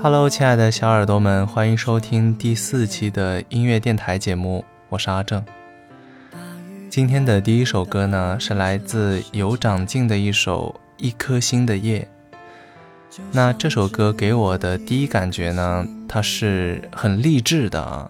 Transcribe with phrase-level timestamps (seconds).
[0.00, 5.44] Hello，亲爱的小耳朵们，欢迎收听第四期的音乐电台节目，我是阿正。
[6.88, 10.72] 今天的第一首歌呢，是来自有长进的一首
[11.04, 12.08] 《一颗心的夜》。
[13.32, 18.08] 那这首歌给我的第一感觉呢，它是很励志的啊。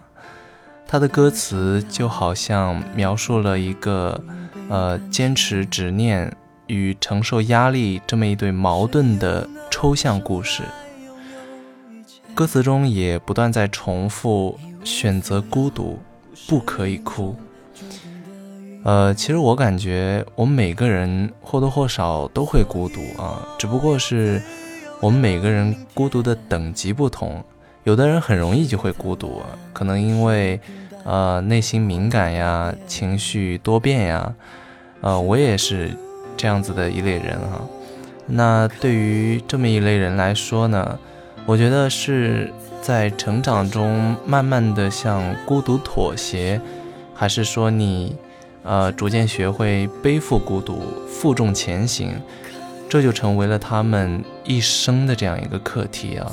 [0.85, 4.23] 它的歌词就好像描述了一个，
[4.69, 6.31] 呃，坚持执念
[6.67, 10.61] 与承受压力这么一对矛盾的抽象故事。
[12.35, 15.99] 歌词中也不断在重复选择孤独，
[16.47, 17.35] 不可以哭。
[18.83, 24.41] 呃，其实我感觉我们每个人或多或少都会孤独啊，只不过是。
[24.99, 27.43] 我们每个人孤独的等级不同，
[27.83, 29.41] 有的人很容易就会孤独，
[29.73, 30.57] 可能因为，
[31.03, 34.33] 呃，内心敏感呀，情绪多变呀，
[35.01, 35.91] 呃，我也是
[36.37, 37.59] 这样子的一类人哈。
[38.27, 40.97] 那对于这么一类人来说呢，
[41.45, 46.59] 我觉得是在成长中慢慢的向孤独妥协，
[47.13, 48.15] 还是说你，
[48.63, 52.13] 呃，逐渐学会背负孤独，负重前行。
[52.89, 56.31] 这就成为了他们一生的这样一个课题啊。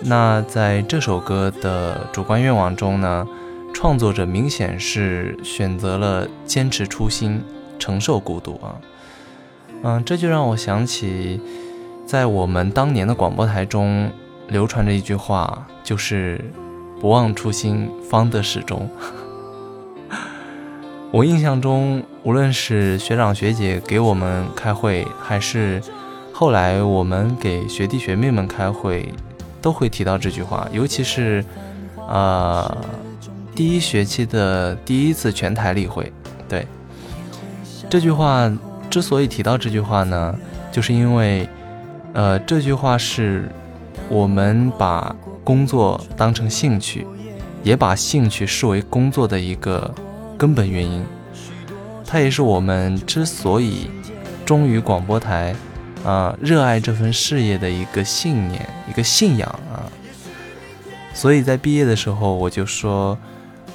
[0.00, 3.26] 那在这首歌的主观愿望中呢，
[3.72, 7.42] 创作者明显是选择了坚持初心，
[7.78, 8.80] 承受孤独啊。
[9.84, 11.40] 嗯，这就让我想起，
[12.12, 14.10] 在我们当年的广播台中
[14.48, 16.38] 流传着一句话，就是
[17.00, 18.86] “不忘初心，方得始终”。
[21.10, 25.80] 我印象中，无论是学长学姐给我们开会，还是
[26.34, 29.08] 后来我们给学弟学妹们开会，
[29.62, 30.68] 都会提到这句话。
[30.70, 31.42] 尤其是，
[31.96, 32.76] 呃，
[33.54, 36.12] 第一学期的第一次全台例会，
[36.46, 36.66] 对
[37.88, 38.54] 这句话
[38.90, 40.38] 之所以提到这句话呢，
[40.70, 41.48] 就是因为，
[42.12, 43.50] 呃，这句话是
[44.08, 47.06] 我们把工作当成兴趣，
[47.62, 49.94] 也把兴趣视为工作的一个。
[50.38, 51.04] 根本原因，
[52.04, 53.88] 它也是我们之所以
[54.44, 55.54] 忠于广播台，
[56.04, 59.86] 啊，热爱这份事业的一个信念，一个信仰啊。
[61.14, 63.16] 所以在毕业的时候，我就说，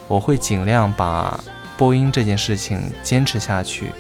[0.09, 1.41] 我会尽量把
[1.77, 3.91] 播音这件事情坚持下去，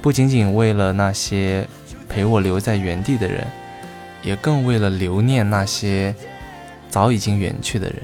[0.00, 1.68] 不仅仅为了那些
[2.10, 3.46] 陪我留在原地的人，
[4.22, 6.14] 也更为了留念那些
[6.88, 8.02] 早已经远去的人。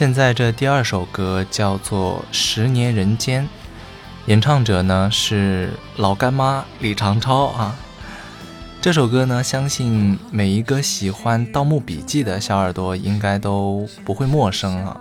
[0.00, 3.44] 现在这第二首歌叫做《十年人间》，
[4.24, 7.76] 演唱者呢是老干妈李长超啊。
[8.80, 14.98] 这首歌呢，相信每一个喜欢《盗墓笔记》的小耳朵应该都不会陌生啊，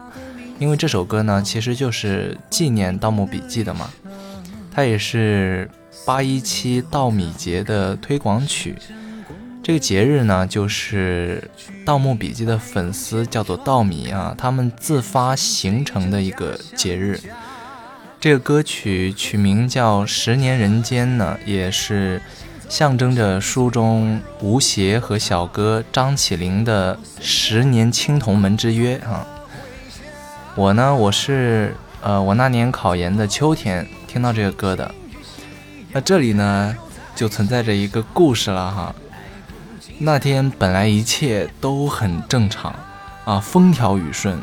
[0.59, 3.89] 因为这首歌呢其实就是纪念《盗墓笔记》的嘛，
[4.69, 5.71] 它也是
[6.05, 8.75] 八一七稻米节的推广曲。
[9.61, 11.49] 这个节日呢，就是
[11.85, 17.19] 《盗墓笔记》的粉丝叫做稻米啊，他们自发形成的一个节日。
[18.19, 22.21] 这个歌曲取名叫《十年人间》呢，也是
[22.67, 29.27] 象征着书中吴邪和小哥张起灵的十年青铜门之约啊。
[30.55, 34.95] 我呢，我是呃，我那年考研的秋天听到这个歌的。
[35.91, 36.75] 那这里呢，
[37.15, 38.95] 就存在着一个故事了哈。
[40.01, 42.73] 那天本来一切都很正常
[43.25, 44.39] 啊，风调雨顺。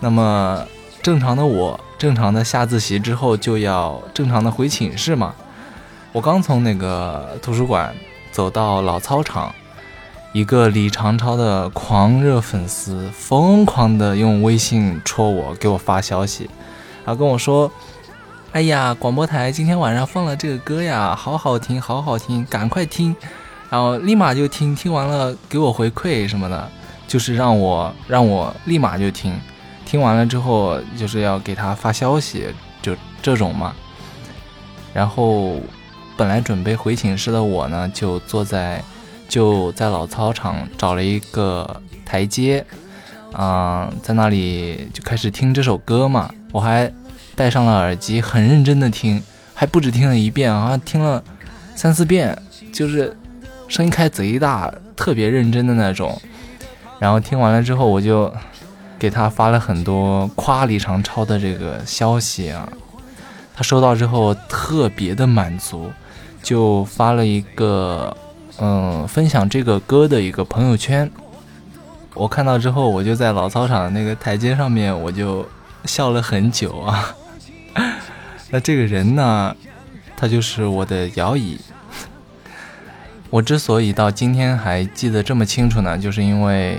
[0.00, 0.66] 那么
[1.00, 5.34] 正常的我，正常的下自习之后就要正常的回寝室嘛。
[6.12, 7.94] 我刚从那个图书馆
[8.32, 9.54] 走到老操场。
[10.32, 16.50] 一个李长超的狂热粉丝疯狂的用微信戳我，给我发消息，
[17.04, 17.70] 然后跟我说
[18.50, 23.14] ：“哎呀，广播台今天晚上放了这个歌呀，好好听，好好听，赶快听。”
[23.74, 26.70] 然后立马就听，听完了给我回馈什么的，
[27.08, 29.34] 就是让我让我立马就听，
[29.84, 32.46] 听完了之后就是要给他发消息，
[32.80, 33.74] 就这种嘛。
[34.92, 35.56] 然后
[36.16, 38.80] 本来准备回寝室的我呢，就坐在。
[39.26, 42.64] 就在老操场找了一个台阶，
[43.32, 46.30] 啊，在那里就开始听这首歌嘛。
[46.52, 46.92] 我还
[47.34, 49.20] 戴上了耳机，很认真的听，
[49.54, 51.24] 还不止听了一遍啊，听了
[51.74, 52.38] 三四遍，
[52.72, 53.16] 就是
[53.68, 56.20] 声音开贼大，特别认真的那种。
[56.98, 58.32] 然后听完了之后，我就
[58.98, 62.68] 给他发了很多夸李长超的这个消息啊。
[63.54, 65.90] 他收到之后特别的满足，
[66.42, 68.16] 就发了一个。
[68.60, 71.10] 嗯，分享这个歌的一个朋友圈，
[72.14, 75.44] 我看到之后，我就在老操场那个台阶上面，我就
[75.86, 77.16] 笑了很久啊。
[78.50, 79.56] 那这个人呢，
[80.16, 81.58] 他就是我的摇椅。
[83.34, 86.78] 我之所以到今天还记得这么清楚呢，就是因为，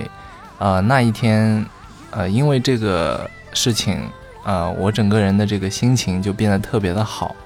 [0.56, 1.62] 呃，那一天，
[2.10, 4.00] 呃，因为这个事情，
[4.42, 7.36] 呃，我整个人的这个心情就变得特别的好。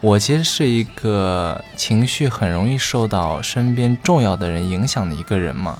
[0.00, 5.78] 我其实是一个情绪很容易受到身边重要的人影响的一个人嘛。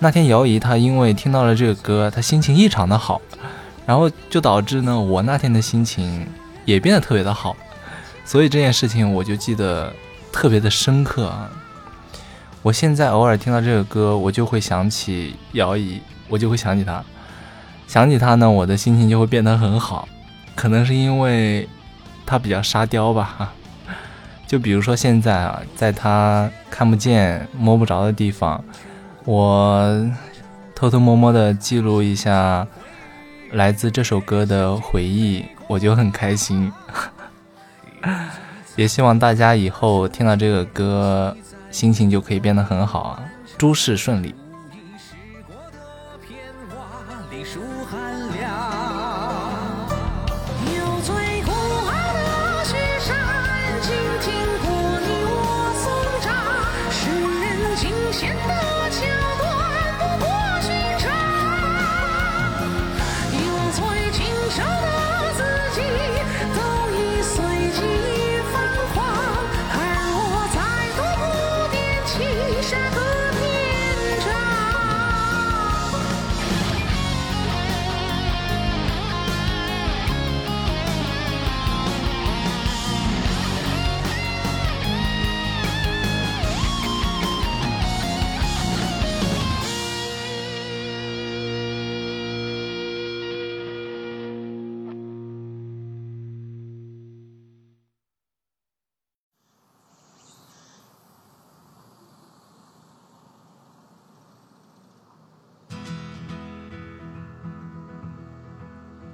[0.00, 3.22] 那天姚姨她因为听到了这个歌，她心情异常的好，
[3.86, 6.26] 然后就导致呢我那天的心情
[6.64, 7.56] 也变得特别的好，
[8.24, 9.92] 所以这件事情我就记得
[10.32, 11.50] 特别的深刻啊。
[12.62, 17.04] 我现在偶尔听到这个歌，我就会想起姚姨，我就会想起她，
[17.86, 20.08] 想起她呢，我的心情就会变得很好，
[20.56, 21.68] 可能是因为。
[22.24, 23.52] 他比较沙雕吧，
[24.46, 28.62] 就比如说现在啊，在他看不见、摸不着的地方，
[29.24, 30.08] 我
[30.74, 32.66] 偷偷摸摸的记录一下
[33.50, 36.72] 来自这首歌的回忆，我就很开心。
[38.76, 41.36] 也希望大家以后听到这个歌，
[41.70, 43.22] 心情就可以变得很好啊，
[43.58, 44.34] 诸事顺利。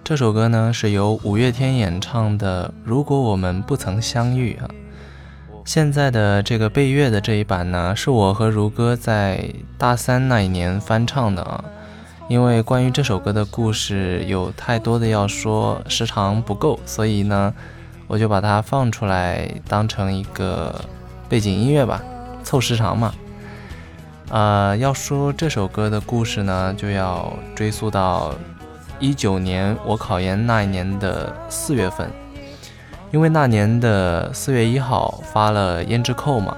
[0.09, 4.71] 这首歌呢是由五月天演唱的《如果我们不曾相遇》啊。
[5.67, 11.63] 现在的这个贝乐的这一版呢，是我和如歌在大三那一年翻唱的啊。
[12.27, 17.53] 因为关于这首歌的故事有太多的要说，时长不够，所以呢，
[18.07, 20.75] 我就把它放出来当成一个
[21.29, 22.03] 背景音乐吧，
[22.43, 23.13] 凑时长嘛。
[24.31, 28.35] 呃，要说这首歌的故事呢，就要追溯到。
[29.01, 32.11] 一九年我考研那一年的四月份，
[33.13, 36.57] 因为那年的四月一号发了胭脂扣嘛，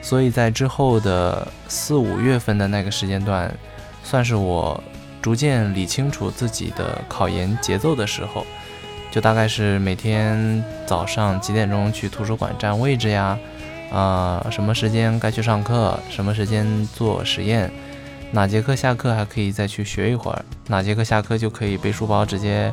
[0.00, 3.52] 所以在之后的四五月份的那个时间段，
[4.02, 4.82] 算是我
[5.20, 8.46] 逐渐理清楚自己的考研节奏的时候。
[9.08, 13.38] 就大概是每天早上几点钟去图书馆占位置呀，
[13.90, 17.70] 啊，什么时间该去上课，什么时间做实验。
[18.32, 20.44] 哪节课下课还可以再去学一会儿？
[20.66, 22.72] 哪节课下课就可以背书包直接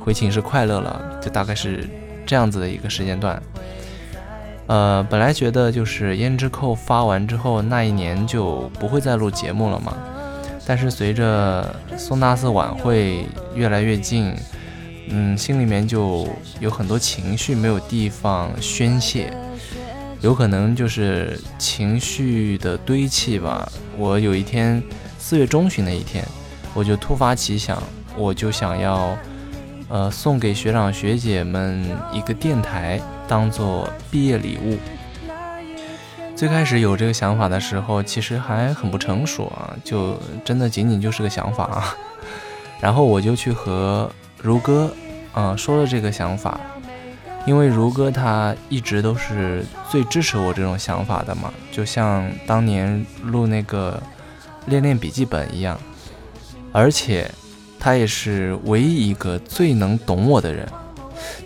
[0.00, 1.20] 回寝室快乐了？
[1.22, 1.88] 就大概是
[2.24, 3.40] 这样子的一个时间段。
[4.66, 9.96] 呃，本来觉得就是胭脂扣发完之后那一年就不会再录节目了嘛。
[10.66, 13.24] 但是随着宋大四晚会
[13.54, 14.34] 越来越近，
[15.08, 16.26] 嗯，心里面就
[16.58, 19.32] 有很多情绪没有地方宣泄，
[20.26, 23.70] 有可能就是情绪的堆砌吧。
[23.96, 24.82] 我有一天
[25.20, 26.26] 四月中旬的一天，
[26.74, 27.80] 我就突发奇想，
[28.16, 29.16] 我就想要，
[29.88, 34.76] 呃，送给学长学姐们一个电台，当做毕业礼物。
[36.34, 41.94] 最开始有这个想法的时候，其实还很不成熟啊，就真的仅仅就是个想法啊。
[42.82, 44.10] 然后我就去和
[44.42, 44.92] 如歌，
[45.32, 46.58] 啊，说了这个想法，
[47.46, 54.02] 因为如歌他一直都是最支持我这种想法的嘛，就像当年录那个
[54.66, 55.78] 练练笔记本一样，
[56.72, 57.30] 而且
[57.78, 60.68] 他也是唯一一个最能懂我的人，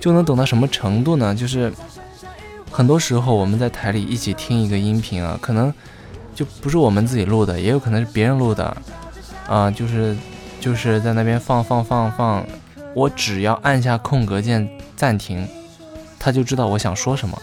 [0.00, 1.34] 就能懂到什么程度呢？
[1.34, 1.72] 就是。
[2.72, 5.74] 很多时候我们在台里一起听一个音频啊，可能
[6.36, 8.76] 就不是我们自己录的，也有可能是别人录的，
[9.48, 10.16] 啊，就是
[10.60, 12.46] 就是在那边放放放放，
[12.94, 15.44] 我只要按下空格键暂停，
[16.20, 17.36] 他就知道我想说什么，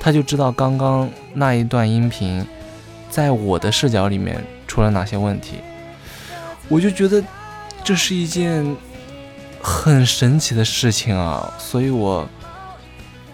[0.00, 2.44] 他就知道刚刚那一段音频
[3.08, 5.58] 在我的视角里面出了哪些问题，
[6.68, 7.22] 我就觉得
[7.84, 8.76] 这是一件
[9.62, 12.28] 很神奇的事情啊，所以我。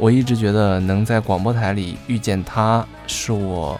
[0.02, 3.78] 我一直觉得能在广播台里遇见他，是我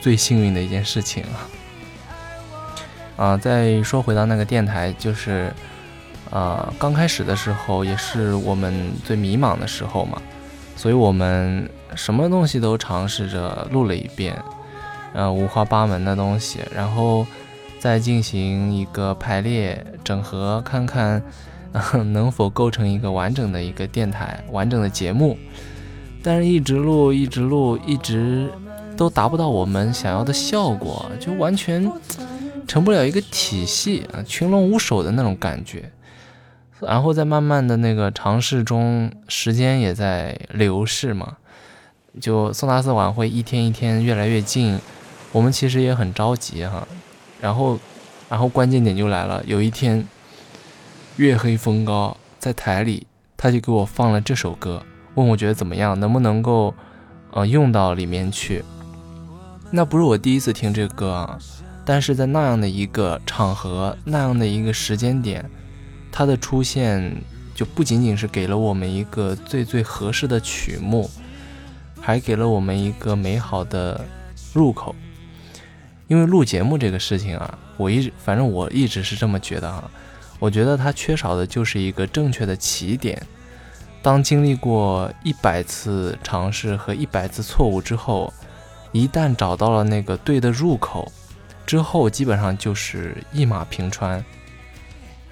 [0.00, 1.36] 最幸运的一件事情啊！
[3.22, 5.52] 啊，再说回到那个电台，就是
[6.30, 10.20] 啊，刚开始的时候也是我们最迷茫的时候嘛，
[10.76, 14.36] 所以我们什么东西都尝试着录了一遍，
[15.12, 17.26] 呃，五花八门的东西，然后
[17.78, 21.22] 再进行一个排列整合，看看。
[22.14, 25.36] 能否构成一个完整的一个电台、完整的节目？
[26.22, 28.48] 但是一直录、一直录、一直
[28.96, 31.92] 都达不到我们想要的效果，就完全
[32.66, 35.90] 成不了一个体系啊，群龙无首的那种感觉。
[36.80, 41.36] 然后在慢慢的那个尝试中，时间也在流逝嘛。
[42.20, 44.78] 就宋大四晚会一天一天越来越近，
[45.32, 46.86] 我们其实也很着急哈。
[47.40, 47.78] 然后，
[48.28, 50.06] 然后关键点就来了，有一天。
[51.18, 53.06] 月黑风高，在台里，
[53.38, 54.82] 他就给我放了这首歌，
[55.14, 56.74] 问我觉得怎么样，能不能够，
[57.30, 58.62] 呃，用到里面去。
[59.70, 61.38] 那不是我第一次听这个歌啊，
[61.86, 65.50] 但是在那样的一个场合，那样的一个时间点，
[66.18, 67.14] 它的出现
[67.54, 71.10] 就不仅仅是给了我们一个最最合适的曲目，
[72.00, 74.02] 还给了我们一个美好的
[74.54, 74.96] 入口。
[76.08, 79.90] 因为录节目这个事情啊，我一直，反正我一直是这么觉得啊。
[80.38, 83.22] 我觉得它缺少的就是一个正确的起点。
[84.00, 88.32] 当经历过一百次尝试和一百次错误之后，
[88.90, 91.12] 一旦找到了那个对的入口，
[91.66, 94.24] 之后基本上就是一马平川。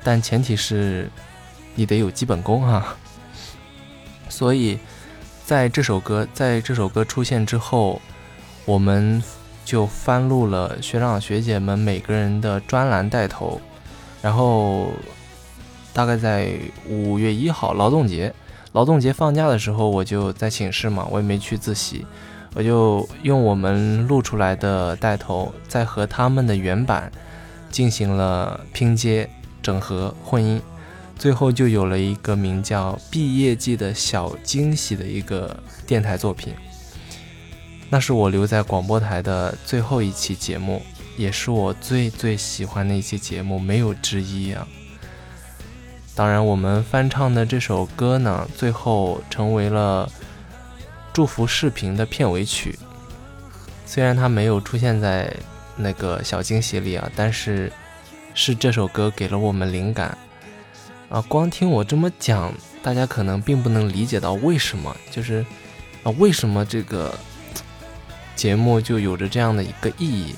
[0.05, 1.11] 但前提是
[1.75, 2.95] 你得有基本功哈。
[4.29, 4.79] 所以，
[5.45, 8.01] 在这首歌在这首歌出现之后，
[8.65, 9.23] 我们
[9.65, 13.61] 就翻录了学长学姐们每个人的专栏带头。
[14.23, 14.93] 然后，
[15.93, 16.53] 大概在
[16.89, 18.35] 五月一号劳动节，
[18.73, 22.07] 劳动节放假的时候，我就在寝室嘛，我也没去自习，
[22.55, 27.13] 我就用我们录出来的带头，再和他们的原版
[27.71, 29.29] 进行了拼接、
[29.65, 30.63] 整合、混音，
[31.19, 36.55] 最后就有了一个名叫《毕业季的小惊喜》的一个电台作品。
[37.91, 40.81] 那是我留在广播台的最后一期节目。
[41.17, 44.67] 也是我最最喜欢的一期节目，没有之一啊！
[46.13, 50.11] 当然，我们翻唱的这首歌呢，最后成为了
[51.13, 52.77] 祝福视频的片尾曲。
[53.87, 55.33] 虽然它没有出现在
[55.77, 57.73] 那个小惊喜里啊，但是
[58.35, 60.19] 是这首歌给了我们灵感
[61.09, 61.21] 啊！
[61.29, 65.47] 光听我这么讲，大家可能并不能理解到为什么，就是
[66.03, 67.15] 啊，为什么这个
[68.35, 70.35] 节目就有着这样的一个意义。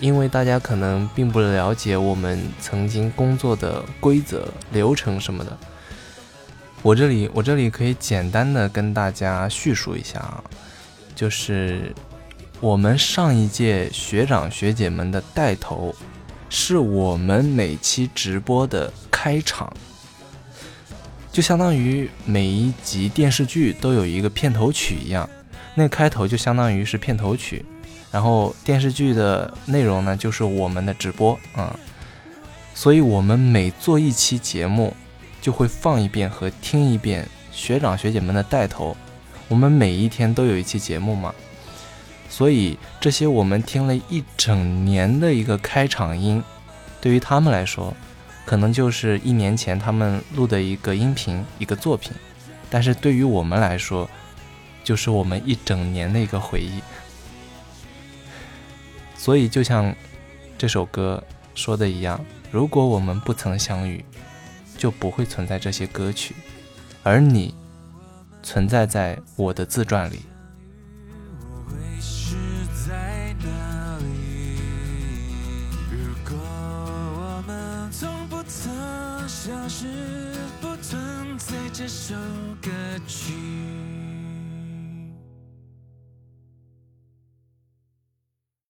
[0.00, 5.56] 因为大家可能并不了解我们曾经工作的规则、流程什么的，
[6.82, 10.42] 我这里我这里可以简单的跟大家叙述一下啊，
[11.14, 11.94] 就是
[12.58, 15.94] 我们上一届学长学姐们的带头，
[16.54, 19.72] 是我们每期直播的开场，
[21.32, 25.26] 就相当于每一集电视剧都有一个片头曲一样，
[25.74, 27.64] 那开头就相当于是片头曲。
[28.10, 31.74] 然后电视剧的内容呢，就是我们的直播啊，
[32.74, 34.94] 所以我们每做一期节目，
[35.40, 38.94] 就会放一遍和听一遍学长学姐们的带头。
[39.48, 41.34] 我们每一天都有一期节目嘛，
[42.32, 46.42] 所以这些我们听了一整年的一个开场音，
[46.98, 47.94] 对于他们来说，
[48.46, 52.10] 可能就是一年前他们录的一个音频一个作品，
[52.70, 54.08] 但是对于我们来说，
[54.82, 56.80] 就是我们一整年的一个回忆。
[59.14, 59.94] 所以就像
[60.56, 61.22] 这首歌
[61.54, 62.18] 说的一样，
[62.50, 64.02] 如果我们不曾相遇，
[64.78, 66.34] 就不会存在这些歌曲，
[67.02, 67.54] 而你
[68.42, 70.20] 存在在我的自传里。
[81.82, 82.14] 这首
[82.60, 82.70] 歌
[83.08, 83.81] 曲。